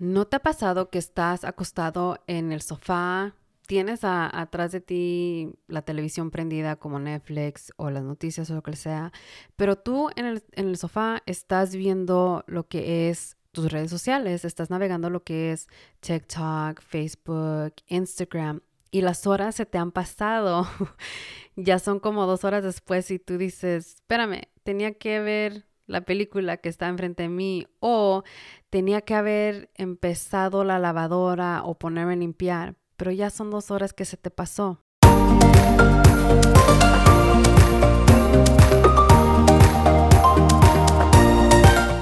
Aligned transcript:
¿No 0.00 0.26
te 0.26 0.36
ha 0.36 0.40
pasado 0.40 0.88
que 0.88 0.98
estás 0.98 1.44
acostado 1.44 2.22
en 2.26 2.52
el 2.52 2.62
sofá, 2.62 3.34
tienes 3.66 4.00
atrás 4.02 4.72
de 4.72 4.80
ti 4.80 5.52
la 5.68 5.82
televisión 5.82 6.30
prendida 6.30 6.76
como 6.76 6.98
Netflix 6.98 7.70
o 7.76 7.90
las 7.90 8.02
noticias 8.02 8.48
o 8.48 8.54
lo 8.54 8.62
que 8.62 8.74
sea, 8.76 9.12
pero 9.56 9.76
tú 9.76 10.08
en 10.16 10.24
el, 10.24 10.42
en 10.52 10.68
el 10.68 10.78
sofá 10.78 11.22
estás 11.26 11.76
viendo 11.76 12.44
lo 12.46 12.66
que 12.66 13.10
es 13.10 13.36
tus 13.52 13.70
redes 13.70 13.90
sociales, 13.90 14.46
estás 14.46 14.70
navegando 14.70 15.10
lo 15.10 15.22
que 15.22 15.50
es 15.50 15.68
TikTok, 16.00 16.80
Facebook, 16.80 17.74
Instagram 17.88 18.62
y 18.90 19.02
las 19.02 19.26
horas 19.26 19.54
se 19.54 19.66
te 19.66 19.76
han 19.76 19.92
pasado. 19.92 20.66
ya 21.56 21.78
son 21.78 22.00
como 22.00 22.24
dos 22.24 22.44
horas 22.44 22.64
después 22.64 23.10
y 23.10 23.18
tú 23.18 23.36
dices, 23.36 23.96
espérame, 23.96 24.44
tenía 24.62 24.94
que 24.94 25.20
ver 25.20 25.66
la 25.90 26.02
película 26.02 26.56
que 26.56 26.68
está 26.68 26.88
enfrente 26.88 27.24
de 27.24 27.28
mí 27.28 27.66
o 27.80 28.22
tenía 28.70 29.00
que 29.00 29.14
haber 29.14 29.70
empezado 29.74 30.62
la 30.62 30.78
lavadora 30.78 31.62
o 31.64 31.74
ponerme 31.74 32.12
a 32.12 32.16
limpiar, 32.16 32.76
pero 32.96 33.10
ya 33.10 33.28
son 33.28 33.50
dos 33.50 33.70
horas 33.70 33.92
que 33.92 34.04
se 34.04 34.16
te 34.16 34.30
pasó. 34.30 34.80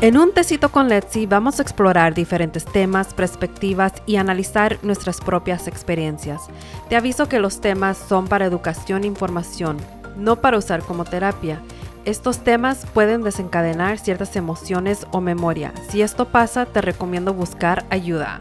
En 0.01 0.17
un 0.17 0.33
tecito 0.33 0.69
con 0.71 0.89
Letzi 0.89 1.27
vamos 1.27 1.59
a 1.59 1.63
explorar 1.63 2.15
diferentes 2.15 2.65
temas, 2.67 3.15
perspectivas 3.15 3.95
y 4.07 4.17
analizar 4.17 4.79
nuestras 4.83 5.21
propias 5.21 5.67
experiencias. 5.67 6.43
Te 6.89 6.95
aviso 6.95 7.29
que 7.29 7.41
los 7.41 7.61
temas 7.61 7.97
son 7.97 8.29
para 8.29 8.45
educación 8.45 9.03
e 9.03 9.09
información, 9.09 9.79
no 10.17 10.41
para 10.41 10.59
usar 10.59 10.83
como 10.83 11.05
terapia. 11.05 11.63
Estos 12.09 12.39
temas 12.39 12.87
pueden 12.95 13.23
desencadenar 13.23 13.99
ciertas 13.99 14.35
emociones 14.35 15.07
o 15.11 15.21
memoria. 15.21 15.75
Si 15.91 16.01
esto 16.01 16.25
pasa, 16.25 16.65
te 16.65 16.81
recomiendo 16.81 17.35
buscar 17.35 17.85
ayuda. 17.91 18.41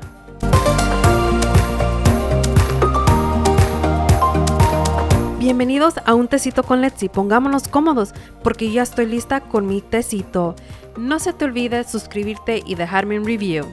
Bienvenidos 5.37 5.95
a 6.05 6.13
un 6.13 6.29
tecito 6.29 6.63
con 6.63 6.79
Letzi. 6.79 7.09
Pongámonos 7.09 7.67
cómodos 7.67 8.13
porque 8.41 8.71
ya 8.71 8.83
estoy 8.83 9.05
lista 9.05 9.41
con 9.41 9.67
mi 9.67 9.81
tecito. 9.81 10.55
No 10.95 11.19
se 11.19 11.33
te 11.33 11.43
olvide 11.43 11.83
suscribirte 11.83 12.63
y 12.65 12.75
dejarme 12.75 13.19
un 13.19 13.25
review. 13.25 13.65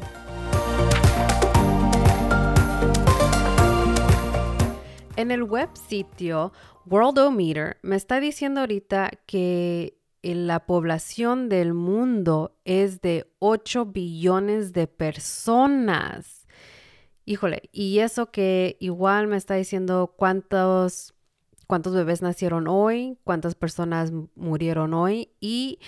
En 5.15 5.31
el 5.31 5.45
web 5.45 5.69
sitio 5.89 6.53
Worldometer 6.87 7.79
me 7.83 7.97
está 7.97 8.21
diciendo 8.21 8.61
ahorita 8.61 9.11
que 9.27 9.99
la 10.23 10.67
población 10.67 11.49
del 11.49 11.75
mundo 11.75 12.57
es 12.65 13.01
de 13.01 13.27
8 13.41 13.87
billones 13.87 14.73
de 14.73 14.87
personas. 14.87 16.47
Híjole, 17.27 17.69
y 17.73 17.99
eso 18.01 18.31
que 18.31 18.77
igual 18.81 19.27
me 19.27 19.37
está 19.37 19.55
diciendo 19.55 20.15
cuántos 20.17 21.15
cuántos 21.67 21.95
bebés 21.95 22.23
nacieron 22.23 22.69
hoy, 22.69 23.19
cuántas 23.25 23.55
personas 23.55 24.13
murieron 24.35 24.95
hoy 24.95 25.31
y 25.41 25.79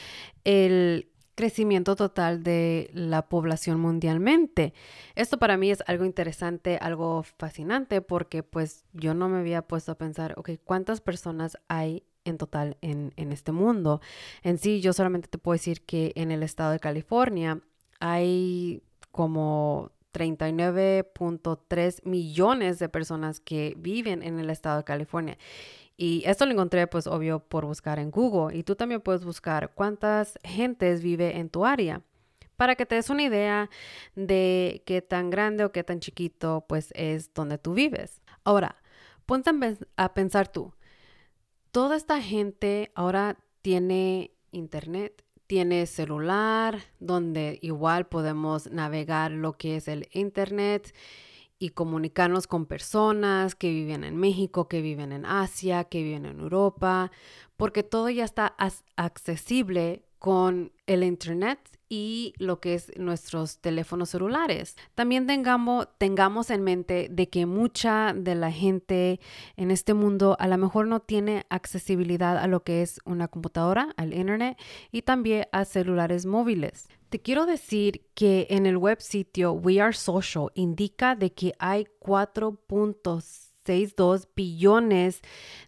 el 0.45 1.11
crecimiento 1.37 1.95
total 1.95 2.43
de 2.43 2.91
la 2.93 3.29
población 3.29 3.79
mundialmente. 3.79 4.73
Esto 5.15 5.39
para 5.39 5.57
mí 5.57 5.71
es 5.71 5.85
algo 5.87 6.05
interesante, 6.05 6.79
algo 6.81 7.23
fascinante, 7.23 8.01
porque 8.01 8.43
pues 8.43 8.85
yo 8.93 9.15
no 9.15 9.29
me 9.29 9.39
había 9.39 9.63
puesto 9.63 9.93
a 9.93 9.99
pensar, 9.99 10.35
ok, 10.37 10.51
¿cuántas 10.65 11.01
personas 11.01 11.59
hay 11.69 12.03
en 12.25 12.39
total 12.39 12.79
en, 12.81 13.13
en 13.17 13.31
este 13.33 13.53
mundo? 13.53 14.01
En 14.43 14.59
sí, 14.59 14.81
yo 14.81 14.93
solamente 14.93 15.29
te 15.29 15.39
puedo 15.39 15.53
decir 15.55 15.83
que 15.83 16.13
en 16.17 16.33
el 16.33 16.43
estado 16.43 16.73
de 16.73 16.81
California 16.81 17.61
hay 18.01 18.83
como 19.13 19.93
39.3 20.13 22.05
millones 22.05 22.79
de 22.79 22.89
personas 22.89 23.41
que 23.41 23.75
viven 23.77 24.23
en 24.23 24.39
el 24.39 24.49
estado 24.49 24.79
de 24.79 24.85
California. 24.85 25.37
Y 25.97 26.23
esto 26.27 26.45
lo 26.45 26.53
encontré, 26.53 26.87
pues, 26.87 27.07
obvio, 27.07 27.41
por 27.41 27.65
buscar 27.65 27.99
en 27.99 28.11
Google. 28.11 28.57
Y 28.57 28.63
tú 28.63 28.77
también 28.77 29.01
puedes 29.01 29.25
buscar 29.25 29.73
cuántas 29.75 30.39
gentes 30.45 31.03
vive 31.03 31.39
en 31.39 31.49
tu 31.49 31.65
área 31.65 32.03
para 32.57 32.75
que 32.75 32.87
te 32.87 32.95
des 32.95 33.11
una 33.11 33.23
idea 33.23 33.71
de 34.15 34.83
qué 34.87 35.03
tan 35.03 35.31
grande 35.31 35.65
o 35.65 35.73
qué 35.73 35.85
tan 35.85 36.01
chiquito, 36.01 36.65
pues, 36.69 36.93
es 36.95 37.33
donde 37.35 37.59
tú 37.59 37.75
vives. 37.75 38.23
Ahora, 38.45 38.77
ponte 39.27 39.51
a 39.97 40.15
pensar 40.15 40.49
tú. 40.49 40.75
Toda 41.71 41.97
esta 41.97 42.21
gente 42.23 42.91
ahora 42.95 43.39
tiene 43.63 44.33
internet, 44.51 45.25
tiene 45.47 45.87
celular, 45.87 46.81
donde 46.99 47.59
igual 47.63 48.07
podemos 48.07 48.71
navegar 48.71 49.31
lo 49.31 49.53
que 49.53 49.77
es 49.77 49.89
el 49.89 50.09
internet 50.13 50.95
y 51.59 51.71
comunicarnos 51.71 52.47
con 52.47 52.67
personas 52.67 53.55
que 53.55 53.71
viven 53.71 54.05
en 54.05 54.17
México, 54.17 54.69
que 54.69 54.83
viven 54.83 55.13
en 55.13 55.25
Asia, 55.25 55.85
que 55.85 56.03
viven 56.03 56.27
en 56.27 56.41
Europa, 56.41 57.11
porque 57.57 57.83
todo 57.83 58.11
ya 58.11 58.25
está 58.25 58.55
accesible 58.97 60.03
con 60.19 60.73
el 60.87 61.03
Internet 61.03 61.59
y 61.89 62.35
lo 62.39 62.61
que 62.61 62.75
es 62.75 62.93
nuestros 62.99 63.59
teléfonos 63.59 64.11
celulares. 64.11 64.77
También 64.95 65.27
tengamos, 65.27 65.89
tengamos 65.99 66.51
en 66.51 66.63
mente 66.63 67.09
de 67.11 67.29
que 67.29 67.47
mucha 67.47 68.13
de 68.13 68.35
la 68.35 68.51
gente 68.51 69.21
en 69.57 69.71
este 69.71 69.95
mundo 69.95 70.37
a 70.41 70.49
lo 70.49 70.59
mejor 70.59 70.89
no 70.89 71.01
tiene 71.01 71.47
accesibilidad 71.49 72.39
a 72.39 72.49
lo 72.49 72.65
que 72.65 72.83
es 72.83 73.01
una 73.05 73.29
computadora, 73.29 73.95
al 73.97 74.15
Internet 74.15 74.59
y 74.91 75.03
también 75.03 75.47
a 75.53 75.65
celulares 75.65 76.27
móviles. 76.27 76.89
Te 77.09 77.21
quiero 77.21 77.47
decir 77.47 78.11
que 78.15 78.49
en 78.51 78.67
el 78.67 78.77
web 78.77 79.01
sitio 79.01 79.53
We 79.53 79.81
Are 79.81 79.93
Social 79.93 80.49
indica 80.55 81.15
de 81.15 81.33
que 81.33 81.55
hay 81.61 81.87
4.62 82.01 84.27
billones 84.35 85.21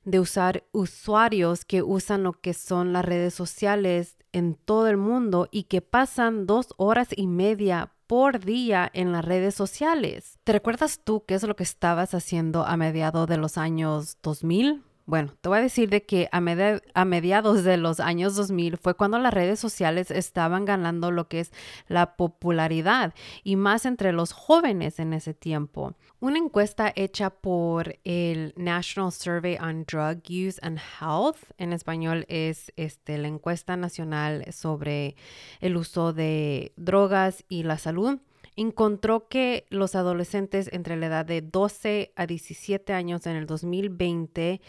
de 0.04 0.19
usar 0.19 0.65
usuarios 0.72 1.65
que 1.65 1.82
usan 1.82 2.25
lo 2.25 2.32
que 2.32 2.54
son 2.54 2.93
las 2.93 3.04
redes 3.04 3.34
sociales 3.34 4.16
en 4.32 4.56
todo 4.56 4.88
el 4.88 4.97
mundo 4.97 5.47
y 5.53 5.62
que 5.65 5.81
pasan 5.81 6.47
dos 6.47 6.75
horas 6.76 7.10
y 7.15 7.28
media 7.28 7.93
por 8.09 8.41
día 8.41 8.91
en 8.93 9.12
las 9.12 9.25
redes 9.25 9.55
sociales. 9.55 10.41
¿Te 10.43 10.53
recuerdas 10.53 11.03
tú 11.05 11.25
qué 11.25 11.34
es 11.34 11.44
lo 11.44 11.55
que 11.55 11.62
estabas 11.62 12.15
haciendo 12.15 12.65
a 12.65 12.76
mediados 12.76 13.28
de 13.28 13.37
los 13.37 13.59
años 13.59 14.19
2000? 14.22 14.82
Bueno, 15.08 15.32
te 15.41 15.48
voy 15.48 15.56
a 15.56 15.62
decir 15.62 15.88
de 15.88 16.04
que 16.04 16.28
a, 16.32 17.04
mediados 17.06 17.64
de 17.64 17.78
los 17.78 17.98
años 17.98 18.36
2000 18.36 18.76
fue 18.76 18.92
cuando 18.92 19.19
las 19.19 19.32
redes 19.32 19.58
sociales 19.58 20.10
estaban 20.10 20.66
ganando 20.66 21.10
lo 21.10 21.28
que 21.28 21.41
es 21.41 21.50
la 21.86 22.14
popularidad 22.16 23.14
y 23.42 23.56
más 23.56 23.86
entre 23.86 24.12
los 24.12 24.32
jóvenes 24.32 24.98
en 24.98 25.14
ese 25.14 25.32
tiempo. 25.32 25.94
Una 26.20 26.36
encuesta 26.36 26.92
hecha 26.94 27.30
por 27.30 27.96
el 28.04 28.52
National 28.58 29.10
Survey 29.10 29.56
on 29.56 29.86
Drug 29.91 30.20
Use 30.28 30.58
and 30.60 30.78
Health, 31.00 31.38
en 31.56 31.72
español 31.72 32.26
es 32.28 32.70
este, 32.76 33.16
la 33.16 33.28
encuesta 33.28 33.78
nacional 33.78 34.44
sobre 34.52 35.16
el 35.60 35.78
uso 35.78 36.12
de 36.12 36.75
drogas 36.76 37.46
y 37.48 37.62
la 37.62 37.78
salud, 37.78 38.19
encontró 38.58 39.28
que 39.28 39.66
los 39.70 39.94
adolescentes 39.94 40.69
entre 40.72 40.96
la 40.96 41.06
edad 41.06 41.24
de 41.24 41.42
12 41.42 42.12
a 42.16 42.26
17 42.26 42.92
años 42.92 43.26
en 43.26 43.36
el 43.36 43.46
2020 43.46 44.60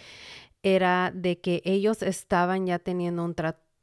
era 0.61 1.11
de 1.13 1.39
que 1.39 1.61
ellos 1.65 2.03
estaban 2.03 2.67
ya 2.67 2.77
teniendo 2.79 3.23
un 3.25 3.35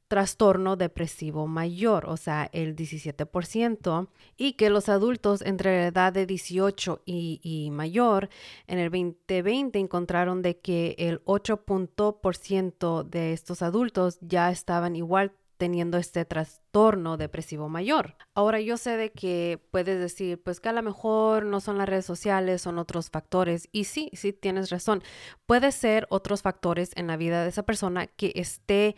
trastorno 0.09 0.77
depresivo 0.77 1.49
mayor, 1.49 2.07
o 2.07 2.17
sea, 2.17 2.49
el 2.53 2.77
17%, 2.77 4.09
y 4.37 4.53
que 4.53 4.71
los 4.71 4.89
adultos 4.89 5.43
entre 5.43 5.81
la 5.81 5.87
edad 5.89 6.13
de 6.13 6.27
18 6.27 7.03
y, 7.05 7.69
mayor 7.73 8.29
en 8.69 8.79
el 8.79 8.91
2020 8.91 9.79
encontraron 9.79 10.43
de 10.43 10.59
que 10.59 10.95
el 10.99 11.25
8% 11.25 13.03
de 13.03 13.33
estos 13.33 13.63
adultos 13.63 14.19
ya 14.21 14.51
estaban 14.51 14.95
igual 14.95 15.33
teniendo 15.57 15.99
este 15.99 16.25
trastorno 16.25 17.17
depresivo 17.17 17.69
mayor. 17.69 18.17
Ahora 18.35 18.61
yo 18.61 18.77
sé 18.77 18.97
de 18.97 19.11
que 19.11 19.61
puedes 19.71 19.99
decir, 19.99 20.43
pues 20.43 20.61
que 20.61 20.69
a 20.69 20.73
lo 20.73 20.83
mejor 20.83 21.45
no 21.45 21.61
son 21.61 21.79
las 21.79 21.89
redes 21.89 22.05
sociales, 22.05 22.63
son 22.63 22.79
otros 22.79 23.11
factores. 23.11 23.69
Y 23.73 23.85
sí, 23.85 24.11
sí 24.13 24.33
tienes 24.33 24.71
razón. 24.71 25.03
Puede 25.47 25.73
ser 25.73 26.07
otros 26.11 26.43
factores 26.43 26.91
en 26.97 27.07
la 27.07 27.17
vida 27.17 27.43
de 27.43 27.49
esa 27.49 27.65
persona 27.65 28.07
que 28.07 28.33
esté, 28.35 28.97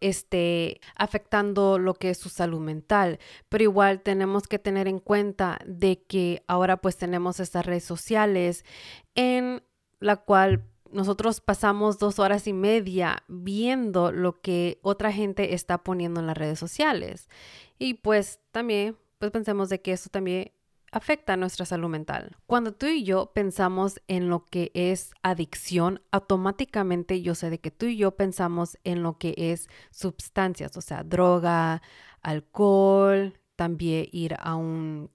esté 0.00 0.80
afectando 0.94 1.78
lo 1.78 1.94
que 1.94 2.10
es 2.10 2.18
su 2.18 2.28
salud 2.28 2.60
mental. 2.60 3.18
Pero 3.48 3.64
igual 3.64 4.02
tenemos 4.02 4.46
que 4.46 4.58
tener 4.58 4.88
en 4.88 5.00
cuenta 5.00 5.58
de 5.66 6.02
que 6.02 6.44
ahora 6.46 6.76
pues 6.76 6.96
tenemos 6.96 7.40
estas 7.40 7.66
redes 7.66 7.84
sociales 7.84 8.64
en 9.14 9.62
la 9.98 10.16
cual 10.16 10.64
nosotros 10.96 11.40
pasamos 11.40 11.98
dos 11.98 12.18
horas 12.18 12.46
y 12.46 12.54
media 12.54 13.22
viendo 13.28 14.10
lo 14.12 14.40
que 14.40 14.80
otra 14.82 15.12
gente 15.12 15.54
está 15.54 15.84
poniendo 15.84 16.20
en 16.20 16.26
las 16.26 16.38
redes 16.38 16.58
sociales. 16.58 17.28
Y 17.78 17.94
pues 17.94 18.40
también, 18.50 18.96
pues 19.18 19.30
pensemos 19.30 19.68
de 19.68 19.82
que 19.82 19.92
eso 19.92 20.08
también 20.08 20.52
afecta 20.90 21.34
a 21.34 21.36
nuestra 21.36 21.66
salud 21.66 21.90
mental. 21.90 22.36
Cuando 22.46 22.72
tú 22.72 22.86
y 22.86 23.04
yo 23.04 23.32
pensamos 23.34 24.00
en 24.08 24.30
lo 24.30 24.46
que 24.46 24.72
es 24.72 25.12
adicción, 25.22 26.00
automáticamente 26.12 27.20
yo 27.20 27.34
sé 27.34 27.50
de 27.50 27.60
que 27.60 27.70
tú 27.70 27.86
y 27.86 27.98
yo 27.98 28.12
pensamos 28.12 28.78
en 28.82 29.02
lo 29.02 29.18
que 29.18 29.34
es 29.36 29.68
sustancias, 29.90 30.76
o 30.78 30.80
sea, 30.80 31.04
droga, 31.04 31.82
alcohol, 32.22 33.38
también 33.54 34.06
ir 34.12 34.34
a 34.38 34.54
un 34.54 35.10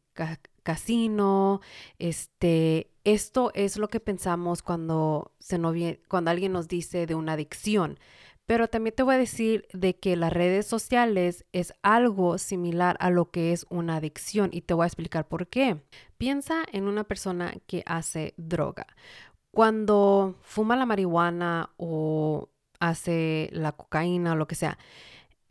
casino, 0.63 1.61
este, 1.99 2.91
esto 3.03 3.51
es 3.53 3.77
lo 3.77 3.87
que 3.87 3.99
pensamos 3.99 4.61
cuando, 4.61 5.33
se 5.39 5.59
cuando 6.07 6.31
alguien 6.31 6.51
nos 6.51 6.67
dice 6.67 7.05
de 7.05 7.15
una 7.15 7.33
adicción. 7.33 7.99
Pero 8.45 8.67
también 8.67 8.95
te 8.95 9.03
voy 9.03 9.15
a 9.15 9.19
decir 9.19 9.67
de 9.71 9.97
que 9.97 10.15
las 10.17 10.33
redes 10.33 10.67
sociales 10.67 11.45
es 11.53 11.73
algo 11.83 12.37
similar 12.37 12.97
a 12.99 13.09
lo 13.09 13.31
que 13.31 13.53
es 13.53 13.65
una 13.69 13.95
adicción 13.95 14.49
y 14.51 14.61
te 14.61 14.73
voy 14.73 14.83
a 14.83 14.87
explicar 14.87 15.27
por 15.27 15.47
qué. 15.47 15.81
Piensa 16.17 16.63
en 16.73 16.87
una 16.87 17.05
persona 17.05 17.53
que 17.65 17.83
hace 17.85 18.33
droga. 18.37 18.87
Cuando 19.51 20.35
fuma 20.41 20.75
la 20.75 20.85
marihuana 20.85 21.69
o 21.77 22.49
hace 22.79 23.49
la 23.53 23.71
cocaína 23.71 24.33
o 24.33 24.35
lo 24.35 24.47
que 24.47 24.55
sea, 24.55 24.77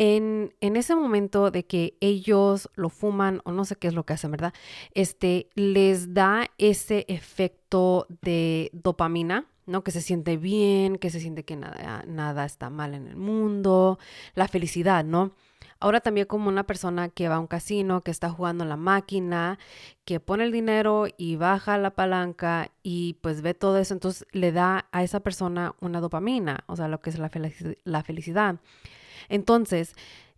en, 0.00 0.55
ese 0.61 0.94
momento 0.94 1.50
de 1.50 1.67
que 1.67 1.94
ellos 2.00 2.70
lo 2.75 2.88
fuman 2.88 3.43
o 3.44 3.52
no 3.52 3.67
sé 3.67 3.76
qué 3.76 3.87
es 3.87 3.93
lo 3.93 4.06
que 4.06 4.14
hacen, 4.14 4.31
¿verdad? 4.31 4.55
Este 4.94 5.50
les 5.55 6.14
da 6.14 6.47
ese 6.56 7.05
efecto 7.06 8.06
de 8.23 8.70
dopamina, 8.73 9.44
¿no? 9.67 9.85
Que 9.85 9.91
se 9.91 10.00
siente 10.00 10.38
bien, 10.38 10.97
que 10.97 11.11
se 11.11 11.20
siente 11.20 11.44
que 11.44 11.55
nada, 11.55 12.02
nada 12.06 12.47
está 12.47 12.70
mal 12.70 12.94
en 12.94 13.08
el 13.08 13.17
mundo, 13.17 13.99
la 14.35 14.49
felicidad, 14.49 15.05
¿no? 15.05 15.32
Ahora 15.81 16.00
también 16.00 16.26
como 16.26 16.49
una 16.49 16.64
persona 16.64 17.11
que 17.11 17.29
va 17.29 17.35
a 17.35 17.41
un 17.41 17.47
casino, 17.47 18.00
que 18.00 18.11
está 18.11 18.31
jugando 18.31 18.64
la 18.64 18.76
máquina, 18.76 19.58
que 20.06 20.19
pone 20.19 20.44
el 20.44 20.52
dinero 20.52 21.08
y 21.19 21.37
baja 21.37 21.76
la 21.76 21.91
palanca 21.91 22.70
y 22.82 23.19
pues 23.20 23.43
ve 23.43 23.52
todo 23.52 23.76
eso, 23.76 23.93
entonces 23.93 24.26
le 24.32 24.52
da 24.52 24.87
a 24.93 25.02
esa 25.02 25.20
persona 25.20 25.75
una 25.81 26.00
dopamina, 26.00 26.64
o 26.69 26.76
sea, 26.76 26.88
lo 26.88 27.02
que 27.02 27.11
es 27.11 27.19
la, 27.19 27.31
la 27.85 28.02
felicidad. 28.02 28.61
Entonces, 29.28 29.94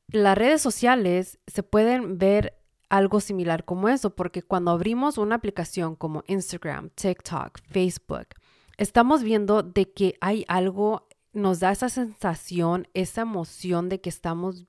las 0.09 0.37
redes 0.37 0.61
sociales 0.61 1.39
se 1.47 1.63
pueden 1.63 2.19
ver 2.19 2.59
algo 2.89 3.21
similar 3.21 3.65
como 3.65 3.89
eso, 3.89 4.15
porque 4.15 4.43
cuando 4.43 4.71
abrimos 4.71 5.17
una 5.17 5.37
aplicación 5.37 5.97
como 5.97 6.25
Instagram, 6.27 6.91
TikTok, 6.91 7.59
Facebook, 7.71 8.29
estamos 8.77 9.23
viendo 9.23 9.63
de 9.63 9.91
que 9.91 10.17
hay 10.21 10.45
algo 10.49 11.09
nos 11.33 11.61
da 11.61 11.73
esa 11.73 11.89
sensación, 11.89 12.89
esa 12.95 13.23
emoción 13.23 13.89
de 13.89 14.01
que 14.01 14.11
estamos 14.11 14.67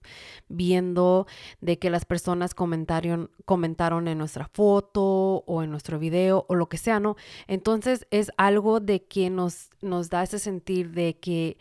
viendo, 0.47 1.27
de 1.59 1.77
que 1.77 1.89
las 1.89 2.05
personas 2.05 2.55
comentaron, 2.55 3.29
comentaron 3.45 4.07
en 4.07 4.17
nuestra 4.17 4.47
foto 4.47 5.43
o 5.45 5.63
en 5.63 5.71
nuestro 5.71 5.99
video 5.99 6.45
o 6.47 6.55
lo 6.55 6.69
que 6.69 6.77
sea, 6.77 6.99
¿no? 6.99 7.17
Entonces 7.47 8.07
es 8.11 8.31
algo 8.37 8.79
de 8.79 9.03
que 9.03 9.29
nos, 9.29 9.69
nos 9.81 10.09
da 10.09 10.23
ese 10.23 10.39
sentir 10.39 10.91
de 10.91 11.17
que, 11.17 11.57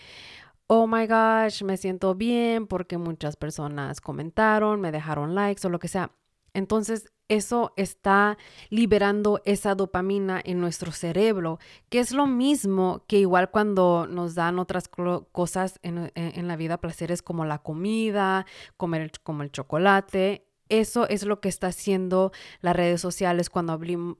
oh 0.75 0.87
my 0.87 1.07
gosh, 1.07 1.63
me 1.65 1.77
siento 1.77 2.15
bien 2.15 2.67
porque 2.67 2.97
muchas 2.97 3.37
personas 3.37 4.01
comentaron, 4.01 4.81
me 4.81 4.91
dejaron 4.91 5.35
likes 5.35 5.67
o 5.67 5.71
lo 5.71 5.79
que 5.79 5.87
sea. 5.87 6.13
Entonces, 6.55 7.13
eso 7.29 7.75
está 7.77 8.39
liberando 8.71 9.43
esa 9.45 9.75
dopamina 9.75 10.41
en 10.43 10.61
nuestro 10.63 10.91
cerebro, 10.91 11.59
que 11.91 11.99
es 11.99 12.13
lo 12.13 12.27
mismo 12.27 13.05
que 13.07 13.19
igual 13.19 13.51
cuando 13.51 14.07
nos 14.07 14.35
dan 14.35 14.59
otras 14.59 14.89
cosas 14.89 15.79
en, 15.83 16.49
la 16.49 16.57
vida, 16.57 16.81
placeres 16.81 17.21
como 17.21 17.45
la 17.45 17.59
comida, 17.59 18.47
comer 18.79 19.13
como 19.23 19.43
el 19.43 19.53
chocolate. 19.53 20.47
Eso 20.73 21.07
es 21.07 21.25
lo 21.27 21.41
que 21.43 21.51
está 21.51 21.67
haciendo 21.67 22.33
las 22.63 22.75
redes 22.75 22.99
sociales 22.99 23.51
cuando 23.51 23.79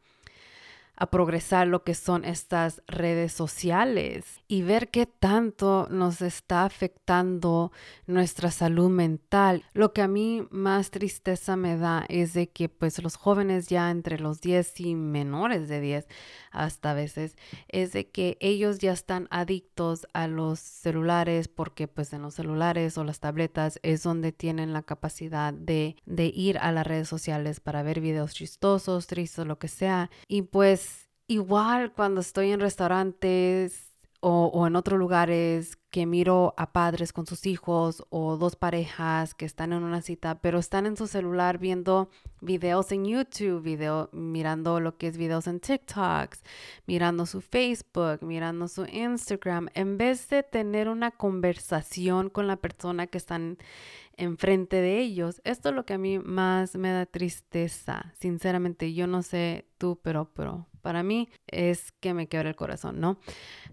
a 0.98 1.10
progresar 1.10 1.68
lo 1.68 1.84
que 1.84 1.94
son 1.94 2.26
estas 2.26 2.82
redes 2.88 3.34
sociales 3.34 4.26
y 4.48 4.62
ver 4.62 4.90
qué 4.90 5.06
tanto 5.06 5.88
nos 5.90 6.22
está 6.22 6.66
afectando 6.66 7.72
nuestra 8.08 8.52
salud 8.52 8.90
mental. 8.90 9.64
Lo 9.74 9.94
que 9.94 10.02
a 10.02 10.08
mí 10.08 10.48
más 10.52 10.92
tristeza 10.92 11.56
me 11.56 11.78
da 11.78 12.06
es 12.10 12.34
de 12.34 12.50
que 12.50 12.70
pues 12.70 13.02
los 13.02 13.16
jóvenes 13.16 13.68
ya 13.68 13.92
entre 13.92 14.20
los 14.20 14.42
10 14.42 14.80
y 14.82 14.96
menores 14.96 15.68
de 15.68 15.82
10 15.82 16.08
hasta 16.52 16.92
a 16.92 16.94
veces 16.94 17.36
es 17.68 17.92
de 17.92 18.10
que 18.10 18.38
ellos 18.40 18.80
ya 18.80 18.94
están 18.94 19.28
adictos 19.30 20.08
a 20.14 20.28
los 20.28 20.60
celulares 20.60 21.48
porque 21.48 21.88
pues 21.88 22.14
en 22.14 22.22
los 22.22 22.36
celulares 22.36 22.98
o 22.98 23.04
las 23.04 23.20
tabletas 23.20 23.80
es 23.84 24.04
donde 24.04 24.32
tienen 24.32 24.72
la 24.72 24.84
capacidad 24.84 25.54
de, 25.54 25.98
de 26.06 26.28
ir 26.28 26.58
a 26.60 26.72
las 26.72 26.88
redes 26.88 27.10
sociales 27.10 27.60
para 27.60 27.84
ver 27.84 28.00
videos 28.00 28.34
chistosos, 28.34 29.08
tristes, 29.08 29.46
lo 29.46 29.60
que 29.60 29.68
sea 29.68 30.10
y 30.28 30.44
pues 30.44 30.85
Igual 31.28 31.92
cuando 31.92 32.22
estoy 32.22 32.52
en 32.52 32.60
restaurantes 32.60 33.96
o, 34.20 34.68
en 34.68 34.76
otros 34.76 35.00
lugares 35.00 35.78
que 35.90 36.06
miro 36.06 36.54
a 36.58 36.72
padres 36.72 37.14
con 37.14 37.26
sus 37.26 37.48
hijos 37.48 38.04
o 38.10 38.38
dos 38.38 38.56
parejas 38.56 39.34
que 39.34 39.46
están 39.46 39.74
en 39.74 39.84
una 39.84 40.02
cita, 40.02 40.40
pero 40.40 40.60
están 40.60 40.86
en 40.86 40.98
su 40.98 41.08
celular 41.08 41.58
viendo 41.58 42.10
videos 42.42 42.92
en 42.92 43.06
YouTube, 43.06 43.64
video, 43.64 44.10
mirando 44.14 44.80
lo 44.80 44.98
que 44.98 45.08
es 45.08 45.18
videos 45.18 45.48
en 45.48 45.60
TikToks, 45.60 46.44
mirando 46.86 47.26
su 47.26 47.42
Facebook, 47.42 48.20
mirando 48.22 48.68
su 48.68 48.86
Instagram, 48.86 49.70
en 49.74 49.98
vez 49.98 50.30
de 50.30 50.44
tener 50.44 50.90
una 50.90 51.10
conversación 51.12 52.30
con 52.30 52.46
la 52.46 52.58
persona 52.58 53.08
que 53.08 53.18
están 53.18 53.58
enfrente 54.18 54.78
de 54.78 55.00
ellos. 55.00 55.42
Esto 55.44 55.70
es 55.70 55.76
lo 55.76 55.86
que 55.86 55.94
a 55.96 55.98
mí 55.98 56.20
más 56.20 56.76
me 56.76 56.92
da 56.92 57.06
tristeza. 57.06 58.14
Sinceramente, 58.20 58.94
yo 58.94 59.08
no 59.08 59.24
sé 59.24 59.66
tú, 59.78 60.00
pero, 60.04 60.32
pero 60.34 60.68
para 60.86 61.02
mí 61.02 61.30
es 61.48 61.94
que 61.94 62.14
me 62.14 62.28
quebra 62.28 62.50
el 62.50 62.56
corazón, 62.56 63.00
¿no? 63.00 63.18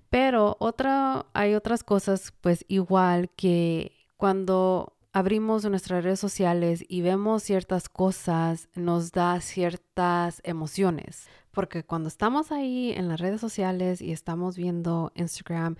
Pero 0.09 0.57
otra, 0.61 1.26
hay 1.35 1.54
otras 1.54 1.85
cosas, 1.85 2.33
pues 2.40 2.64
igual 2.69 3.28
que 3.37 3.92
cuando 4.16 4.97
abrimos 5.12 5.62
nuestras 5.66 6.04
redes 6.04 6.21
sociales 6.21 6.83
y 6.88 7.02
vemos 7.02 7.42
ciertas 7.42 7.90
cosas, 7.90 8.71
nos 8.75 9.12
da 9.12 9.38
ciertas 9.42 10.40
emociones. 10.42 11.28
Porque 11.50 11.85
cuando 11.85 12.09
estamos 12.09 12.50
ahí 12.50 12.92
en 12.92 13.09
las 13.09 13.21
redes 13.21 13.42
sociales 13.42 14.00
y 14.00 14.11
estamos 14.11 14.57
viendo 14.57 15.12
Instagram 15.14 15.76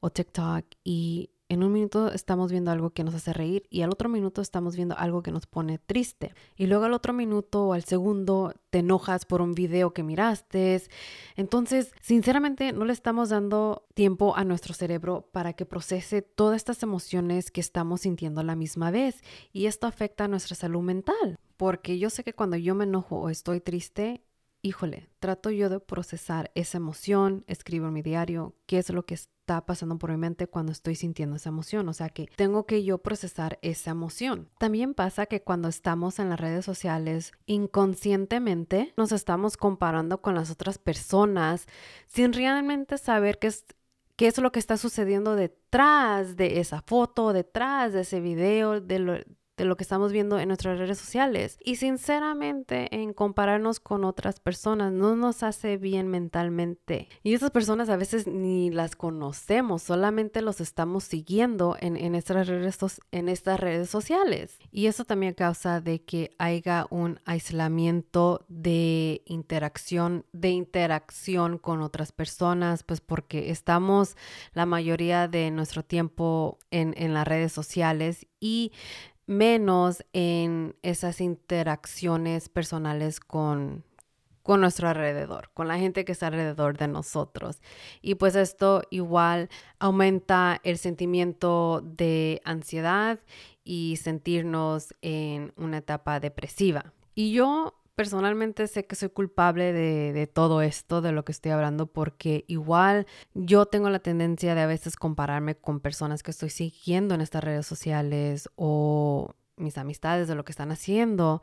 o 0.00 0.10
TikTok 0.10 0.66
y 0.84 1.30
en 1.48 1.62
un 1.62 1.72
minuto 1.72 2.10
estamos 2.10 2.50
viendo 2.50 2.70
algo 2.70 2.90
que 2.90 3.04
nos 3.04 3.14
hace 3.14 3.32
reír 3.32 3.64
y 3.70 3.82
al 3.82 3.90
otro 3.90 4.08
minuto 4.08 4.40
estamos 4.40 4.76
viendo 4.76 4.96
algo 4.96 5.22
que 5.22 5.30
nos 5.30 5.46
pone 5.46 5.78
triste. 5.78 6.34
Y 6.56 6.66
luego 6.66 6.84
al 6.84 6.94
otro 6.94 7.12
minuto 7.12 7.66
o 7.66 7.72
al 7.74 7.84
segundo 7.84 8.54
te 8.70 8.78
enojas 8.78 9.26
por 9.26 9.42
un 9.42 9.52
video 9.54 9.92
que 9.92 10.02
miraste. 10.02 10.82
Entonces, 11.36 11.92
sinceramente, 12.00 12.72
no 12.72 12.84
le 12.84 12.92
estamos 12.92 13.28
dando 13.28 13.86
tiempo 13.94 14.34
a 14.36 14.44
nuestro 14.44 14.74
cerebro 14.74 15.28
para 15.32 15.52
que 15.52 15.66
procese 15.66 16.22
todas 16.22 16.56
estas 16.56 16.82
emociones 16.82 17.50
que 17.50 17.60
estamos 17.60 18.02
sintiendo 18.02 18.40
a 18.40 18.44
la 18.44 18.56
misma 18.56 18.90
vez. 18.90 19.22
Y 19.52 19.66
esto 19.66 19.86
afecta 19.86 20.24
a 20.24 20.28
nuestra 20.28 20.56
salud 20.56 20.82
mental. 20.82 21.36
Porque 21.56 21.98
yo 21.98 22.10
sé 22.10 22.24
que 22.24 22.32
cuando 22.32 22.56
yo 22.56 22.74
me 22.74 22.84
enojo 22.84 23.16
o 23.16 23.28
estoy 23.28 23.60
triste, 23.60 24.24
híjole, 24.62 25.10
trato 25.20 25.50
yo 25.50 25.68
de 25.68 25.78
procesar 25.78 26.50
esa 26.54 26.78
emoción, 26.78 27.44
escribo 27.46 27.88
en 27.88 27.92
mi 27.92 28.02
diario 28.02 28.56
qué 28.66 28.78
es 28.78 28.90
lo 28.90 29.04
que 29.04 29.14
está 29.44 29.66
pasando 29.66 29.98
por 29.98 30.10
mi 30.10 30.16
mente 30.16 30.46
cuando 30.46 30.72
estoy 30.72 30.94
sintiendo 30.94 31.36
esa 31.36 31.50
emoción. 31.50 31.86
O 31.90 31.92
sea 31.92 32.08
que 32.08 32.28
tengo 32.34 32.64
que 32.64 32.82
yo 32.82 32.98
procesar 32.98 33.58
esa 33.60 33.90
emoción. 33.90 34.48
También 34.56 34.94
pasa 34.94 35.26
que 35.26 35.42
cuando 35.42 35.68
estamos 35.68 36.18
en 36.18 36.30
las 36.30 36.40
redes 36.40 36.64
sociales, 36.64 37.32
inconscientemente 37.44 38.94
nos 38.96 39.12
estamos 39.12 39.58
comparando 39.58 40.22
con 40.22 40.34
las 40.34 40.50
otras 40.50 40.78
personas 40.78 41.66
sin 42.06 42.32
realmente 42.32 42.96
saber 42.96 43.38
qué 43.38 43.48
es 43.48 43.66
qué 44.16 44.28
es 44.28 44.38
lo 44.38 44.52
que 44.52 44.60
está 44.60 44.76
sucediendo 44.76 45.34
detrás 45.34 46.36
de 46.36 46.60
esa 46.60 46.80
foto, 46.82 47.32
detrás 47.32 47.92
de 47.92 48.02
ese 48.02 48.20
video, 48.20 48.80
de 48.80 48.98
lo, 49.00 49.18
de 49.56 49.64
lo 49.64 49.76
que 49.76 49.84
estamos 49.84 50.12
viendo 50.12 50.38
en 50.38 50.48
nuestras 50.48 50.78
redes 50.78 50.98
sociales. 50.98 51.58
Y 51.64 51.76
sinceramente, 51.76 52.94
en 52.94 53.12
compararnos 53.12 53.80
con 53.80 54.04
otras 54.04 54.40
personas 54.40 54.92
no 54.92 55.16
nos 55.16 55.42
hace 55.42 55.76
bien 55.76 56.08
mentalmente. 56.08 57.08
Y 57.22 57.34
esas 57.34 57.50
personas 57.50 57.88
a 57.88 57.96
veces 57.96 58.26
ni 58.26 58.70
las 58.70 58.96
conocemos, 58.96 59.82
solamente 59.82 60.42
los 60.42 60.60
estamos 60.60 61.04
siguiendo 61.04 61.76
en, 61.80 61.96
en, 61.96 62.14
estas, 62.14 62.48
redes, 62.48 62.78
en 63.12 63.28
estas 63.28 63.60
redes 63.60 63.88
sociales. 63.90 64.58
Y 64.70 64.86
eso 64.86 65.04
también 65.04 65.34
causa 65.34 65.80
de 65.80 66.02
que 66.02 66.34
haya 66.38 66.86
un 66.90 67.20
aislamiento 67.24 68.44
de 68.48 69.22
interacción, 69.26 70.24
de 70.32 70.50
interacción 70.50 71.58
con 71.58 71.80
otras 71.82 72.12
personas, 72.12 72.82
pues 72.82 73.00
porque 73.00 73.50
estamos 73.50 74.16
la 74.52 74.66
mayoría 74.66 75.28
de 75.28 75.50
nuestro 75.50 75.84
tiempo 75.84 76.58
en, 76.70 76.94
en 76.96 77.14
las 77.14 77.26
redes 77.26 77.52
sociales 77.52 78.26
y 78.40 78.72
menos 79.26 80.04
en 80.12 80.76
esas 80.82 81.20
interacciones 81.20 82.48
personales 82.48 83.20
con, 83.20 83.84
con 84.42 84.60
nuestro 84.60 84.88
alrededor, 84.88 85.50
con 85.54 85.68
la 85.68 85.78
gente 85.78 86.04
que 86.04 86.12
está 86.12 86.26
alrededor 86.26 86.76
de 86.76 86.88
nosotros. 86.88 87.60
Y 88.02 88.16
pues 88.16 88.36
esto 88.36 88.82
igual 88.90 89.48
aumenta 89.78 90.60
el 90.64 90.78
sentimiento 90.78 91.82
de 91.84 92.40
ansiedad 92.44 93.20
y 93.64 93.96
sentirnos 93.96 94.94
en 95.00 95.52
una 95.56 95.78
etapa 95.78 96.20
depresiva. 96.20 96.92
Y 97.14 97.32
yo 97.32 97.74
personalmente 97.94 98.66
sé 98.66 98.86
que 98.86 98.96
soy 98.96 99.10
culpable 99.10 99.72
de, 99.72 100.26
todo 100.26 100.62
esto, 100.62 101.00
de 101.00 101.12
lo 101.12 101.24
que 101.24 101.32
estoy 101.32 101.52
hablando, 101.52 101.86
porque 101.86 102.44
igual 102.48 103.06
yo 103.34 103.66
tengo 103.66 103.90
la 103.90 104.00
tendencia 104.00 104.54
de 104.54 104.62
a 104.62 104.66
veces 104.66 104.96
compararme 104.96 105.56
con 105.56 105.80
personas 105.80 106.22
que 106.22 106.30
estoy 106.30 106.50
siguiendo 106.50 107.14
en 107.14 107.20
estas 107.20 107.44
redes 107.44 107.66
sociales 107.66 108.48
o 108.56 109.34
mis 109.56 109.78
amistades 109.78 110.28
de 110.28 110.34
lo 110.34 110.44
que 110.44 110.52
están 110.52 110.72
haciendo, 110.72 111.42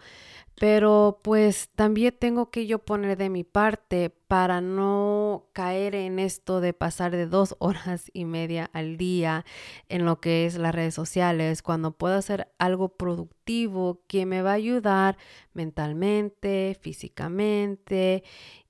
pero 0.56 1.20
pues 1.24 1.70
también 1.75 2.15
tengo 2.20 2.51
que 2.51 2.68
yo 2.68 2.80
poner 2.80 3.18
de 3.18 3.30
mi 3.30 3.44
parte 3.44 4.10
para 4.10 4.62
no 4.62 5.48
caer 5.53 5.96
en 5.96 6.20
esto 6.20 6.62
de 6.62 6.74
pasar 6.74 7.12
de 7.12 7.25
dos 7.25 7.56
horas 7.60 8.12
y 8.13 8.25
media 8.25 8.70
al 8.74 8.98
día 8.98 9.46
en 9.89 10.06
lo 10.06 10.20
que 10.20 10.46
es 10.46 10.56
las 10.56 10.75
redes 10.75 10.94
sociales, 10.94 11.62
cuando 11.62 11.91
puedo 11.91 12.15
hacer 12.15 12.51
algo 12.60 12.89
productivo 12.89 14.01
que 14.08 14.25
me 14.25 14.41
va 14.41 14.51
a 14.51 14.56
ayudar 14.56 15.18
mentalmente, 15.53 16.77
físicamente 16.80 18.24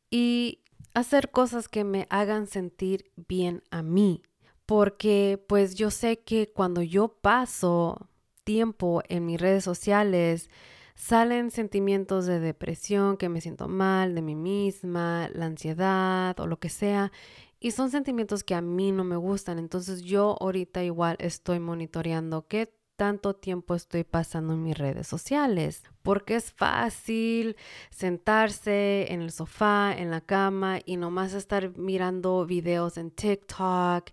y 0.09 0.59
hacer 0.93 1.31
cosas 1.31 1.67
que 1.67 1.83
me 1.83 2.07
hagan 2.09 2.47
sentir 2.47 3.11
bien 3.15 3.63
a 3.71 3.81
mí. 3.81 4.21
Porque 4.65 5.43
pues 5.49 5.75
yo 5.75 5.91
sé 5.91 6.19
que 6.19 6.51
cuando 6.53 6.81
yo 6.81 7.09
paso 7.09 8.07
tiempo 8.43 9.01
en 9.07 9.25
mis 9.25 9.39
redes 9.39 9.63
sociales, 9.63 10.49
salen 10.95 11.51
sentimientos 11.51 12.25
de 12.25 12.39
depresión, 12.39 13.17
que 13.17 13.29
me 13.29 13.41
siento 13.41 13.67
mal 13.67 14.15
de 14.15 14.21
mí 14.21 14.35
misma, 14.35 15.29
la 15.33 15.45
ansiedad 15.45 16.39
o 16.39 16.47
lo 16.47 16.59
que 16.59 16.69
sea. 16.69 17.11
Y 17.59 17.71
son 17.71 17.91
sentimientos 17.91 18.43
que 18.43 18.55
a 18.55 18.61
mí 18.61 18.91
no 18.91 19.03
me 19.03 19.15
gustan. 19.15 19.59
Entonces 19.59 20.01
yo 20.01 20.35
ahorita 20.39 20.83
igual 20.83 21.15
estoy 21.19 21.59
monitoreando 21.59 22.47
qué 22.47 22.73
tanto 23.01 23.33
tiempo 23.33 23.73
estoy 23.73 24.03
pasando 24.03 24.53
en 24.53 24.61
mis 24.61 24.77
redes 24.77 25.07
sociales. 25.07 25.81
Porque 26.03 26.35
es 26.35 26.51
fácil 26.51 27.55
sentarse 27.89 29.11
en 29.11 29.23
el 29.23 29.31
sofá, 29.31 29.91
en 29.97 30.11
la 30.11 30.21
cama 30.21 30.81
y 30.85 30.97
nomás 30.97 31.33
estar 31.33 31.75
mirando 31.79 32.45
videos 32.45 32.97
en 32.97 33.09
TikTok, 33.09 34.11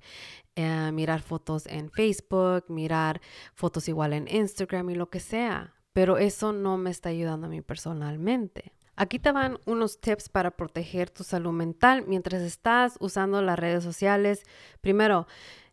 eh, 0.56 0.90
mirar 0.94 1.20
fotos 1.20 1.66
en 1.66 1.90
Facebook, 1.90 2.64
mirar 2.70 3.20
fotos 3.52 3.90
igual 3.90 4.14
en 4.14 4.26
Instagram 4.26 4.88
y 4.88 4.94
lo 4.94 5.10
que 5.10 5.20
sea. 5.20 5.74
Pero 5.92 6.16
eso 6.16 6.54
no 6.54 6.78
me 6.78 6.88
está 6.88 7.10
ayudando 7.10 7.46
a 7.46 7.50
mí 7.50 7.60
personalmente. 7.60 8.72
Aquí 8.96 9.18
te 9.18 9.32
van 9.32 9.58
unos 9.66 10.00
tips 10.00 10.30
para 10.30 10.52
proteger 10.52 11.10
tu 11.10 11.24
salud 11.24 11.52
mental 11.52 12.04
mientras 12.06 12.40
estás 12.40 12.96
usando 13.00 13.42
las 13.42 13.58
redes 13.58 13.84
sociales. 13.84 14.44
Primero, 14.80 15.26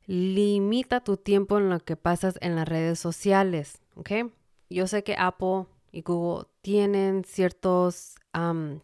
limita 0.06 1.02
tu 1.02 1.18
tiempo 1.18 1.58
en 1.58 1.70
lo 1.70 1.80
que 1.80 1.96
pasas 1.96 2.38
en 2.42 2.56
las 2.56 2.68
redes 2.68 3.00
sociales, 3.00 3.82
¿ok? 3.96 4.12
Yo 4.70 4.88
sé 4.88 5.04
que 5.04 5.16
Apple 5.18 5.66
y 5.92 6.02
Google 6.02 6.48
tienen 6.62 7.24
ciertos 7.26 8.16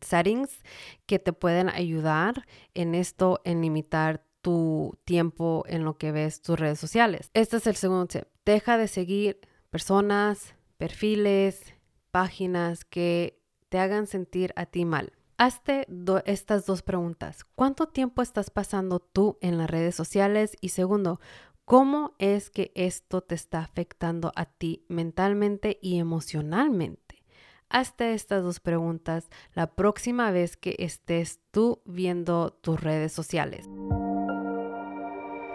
settings 0.02 0.64
que 1.06 1.20
te 1.20 1.34
pueden 1.34 1.70
ayudar 1.70 2.46
en 2.74 2.96
esto, 2.96 3.42
en 3.44 3.62
limitar 3.62 4.24
tu 4.42 4.98
tiempo 5.04 5.64
en 5.68 5.84
lo 5.84 5.98
que 5.98 6.12
ves 6.12 6.42
tus 6.42 6.60
redes 6.60 6.80
sociales. 6.80 7.30
Este 7.34 7.58
es 7.58 7.68
el 7.68 7.76
segundo 7.76 8.08
tip. 8.08 8.24
Deja 8.46 8.78
de 8.78 8.88
seguir 8.88 9.40
personas, 9.70 10.56
perfiles, 10.78 11.74
páginas 12.12 12.86
que 12.86 13.40
te 13.70 13.78
hagan 13.78 14.08
sentir 14.08 14.54
a 14.56 14.66
ti 14.66 14.86
mal. 14.86 15.14
Hazte 15.42 15.88
estas 16.26 16.68
dos 16.68 16.84
preguntas. 16.84 17.48
¿Cuánto 17.56 17.88
tiempo 17.88 18.22
estás 18.22 18.52
pasando 18.52 19.00
tú 19.00 19.40
en 19.42 19.58
las 19.58 19.72
redes 19.72 19.96
sociales? 19.96 20.56
Y 20.62 20.70
segundo, 20.70 21.20
¿cómo 21.66 22.14
es 22.20 22.52
que 22.52 22.72
esto 22.76 23.22
te 23.22 23.34
está 23.34 23.62
afectando 23.62 24.32
a 24.36 24.46
ti 24.46 24.86
mentalmente 24.88 25.80
y 25.82 25.98
emocionalmente? 25.98 27.24
Hazte 27.70 28.14
estas 28.14 28.44
dos 28.44 28.60
preguntas 28.60 29.32
la 29.56 29.74
próxima 29.74 30.30
vez 30.30 30.58
que 30.58 30.76
estés 30.78 31.40
tú 31.50 31.82
viendo 31.86 32.52
tus 32.52 32.80
redes 32.80 33.12
sociales. 33.12 33.68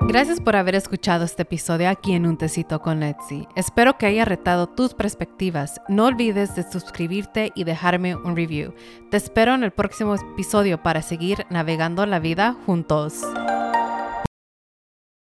Gracias 0.02 0.40
por 0.40 0.56
haber 0.56 0.74
escuchado 0.74 1.24
este 1.24 1.42
episodio 1.42 1.88
aquí 1.88 2.12
en 2.12 2.26
Un 2.26 2.36
Tecito 2.36 2.80
con 2.80 3.02
Etsy. 3.02 3.48
Espero 3.56 3.98
que 3.98 4.06
haya 4.06 4.24
retado 4.24 4.68
tus 4.68 4.94
perspectivas. 4.94 5.80
No 5.88 6.06
olvides 6.06 6.54
de 6.54 6.70
suscribirte 6.70 7.50
y 7.54 7.64
dejarme 7.64 8.14
un 8.14 8.36
review. 8.36 8.74
Te 9.10 9.16
espero 9.16 9.54
en 9.54 9.64
el 9.64 9.72
próximo 9.72 10.14
episodio 10.14 10.82
para 10.82 11.02
seguir 11.02 11.46
navegando 11.50 12.06
la 12.06 12.20
vida 12.20 12.56
juntos. 12.66 13.22